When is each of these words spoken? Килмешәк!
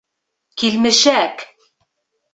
Килмешәк! 0.61 1.45